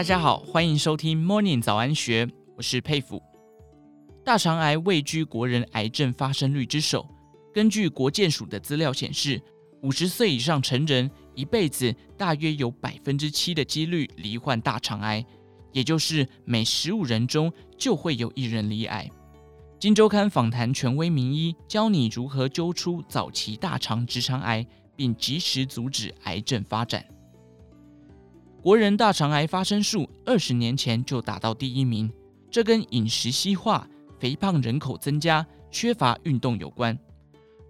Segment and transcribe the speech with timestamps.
[0.00, 3.22] 大家好，欢迎收听 Morning 早安学，我是佩服。
[4.24, 7.06] 大肠癌位居国人癌症发生率之首。
[7.52, 9.38] 根据国健署的资料显示，
[9.82, 15.22] 五十岁以上成人一辈子大约有百分之七的几率罹患大肠癌，
[15.70, 19.06] 也就是每十五人中就会有一人罹癌。
[19.78, 27.04] 金周刊访谈权威名医，教你如何揪出早期大肠直肠癌，并及时阻止癌症发展。
[28.62, 32.12] 国人大肠癌发生数二十年前就达到第一名，
[32.50, 33.88] 这跟饮食西化、
[34.18, 36.96] 肥胖人口增加、缺乏运动有关。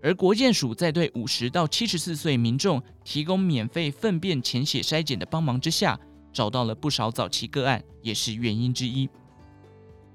[0.02, 5.96] 而国健署在对五十到七十四岁民众提供免费粪便潜血筛检的帮忙之下，
[6.32, 9.08] 找到了不少早期个案，也是原因之一。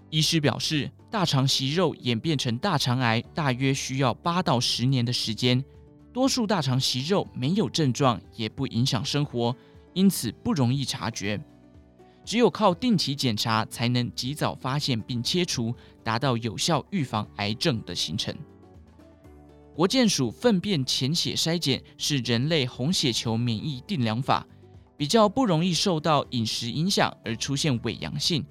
[0.10, 5.64] 医师表示，大肠息肉演变成大肠癌大约需要八到十年的时间，
[6.12, 9.56] 多数大肠息肉没有症状，也不影响生活。
[9.96, 11.40] 因此不容易察觉，
[12.26, 18.36] 只有靠定期检查才能及早发现并切除，达到有效预防癌症的形成。
[19.74, 24.46] 国健署粪便潜血筛检是人类红血球免疫定量法，
[24.98, 28.46] 比较不容易受到饮食影响而出现伪阳性。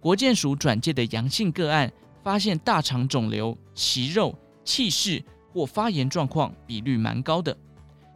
[0.00, 1.92] 国健署转介的阳性个案，
[2.24, 7.56] 发现大肠肿瘤、息肉、气室或发炎状况比率蛮高的。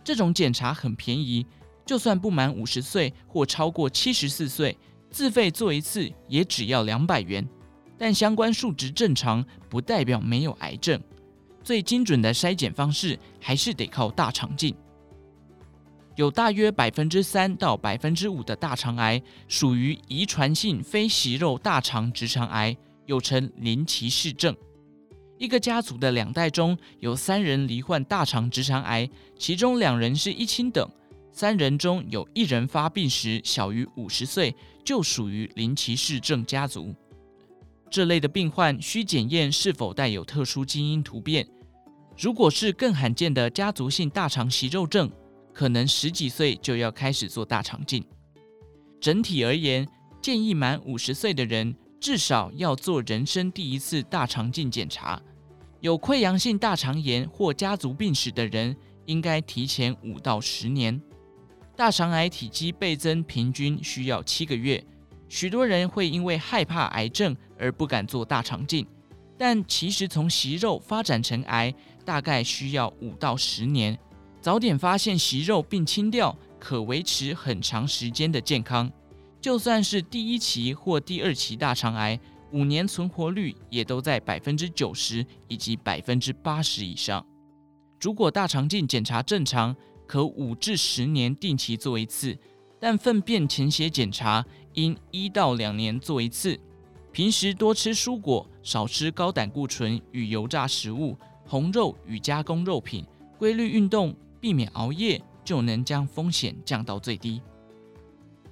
[0.03, 1.47] 这种检查很便宜。
[1.85, 4.77] 就算不满五十岁或超过七十四岁，
[5.11, 7.47] 自费做一次也只要两百元。
[7.99, 11.01] 但相关数值正常，不代表没有癌症。
[11.63, 14.75] 最精准的筛检方式还是得靠大肠镜。
[16.17, 24.55] 有大约百分之三到百分之五的大肠癌属于遗传性非息肉大肠直肠癌，又称林奇氏症。
[25.39, 30.89] 一个家族的两代中有三人罹患大肠直肠癌，其中两人是一亲等。
[31.33, 36.95] 三人中有一人发病时小于五十岁，就属于林奇氏症家族。
[37.91, 41.47] 这类的病患需检验是否带有特殊基因突变。
[42.19, 45.11] 如果是更罕见的家族性大肠息肉症，
[45.55, 48.05] 可能十几岁就要开始做大肠镜。
[49.01, 49.89] 整体而言，
[50.21, 55.21] 建议满五十岁的人至少要做人生第一次大肠镜检查。
[55.81, 58.77] 有溃疡性大肠炎或家族病史的人，
[59.07, 61.01] 应该提前五到十年。
[61.75, 64.85] 大肠癌体积倍增平均需要七个月，
[65.29, 68.87] 许多人会因为害怕癌症而不敢做大肠镜，
[69.39, 71.75] 但其实从息肉发展成癌
[72.05, 73.99] 大概需要五到十年，
[74.41, 78.91] 早点发现息肉并清掉，可维持很长时间的健康。
[79.41, 82.21] 就算是第一期或第二期大肠癌，
[82.53, 87.25] 五年存活率也都在百分之九十以及百分之八十以上。
[88.01, 89.75] 如果大肠镜检查正常，
[90.13, 92.37] 可五至十年定期做一次，
[92.79, 96.61] 但粪便潜血检查应一到两年做一次。
[97.13, 103.07] 平时多吃蔬果，少吃高胆固醇与油炸食物、红肉与加工肉品，
[103.39, 107.41] 规律运动，避免熬夜，就能将风险降到最低。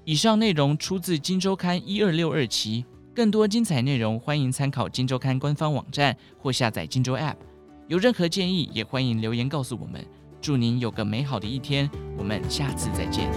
[0.07, 7.35] 以上内容出自《金周刊》一二六二期，更多精彩内容欢迎参考《金周刊》官方网站或下载《金周 App》。
[7.87, 10.03] 有任何建议，也欢迎留言告诉我们。
[10.41, 13.31] 祝您有个美好的一天，我们下次再见。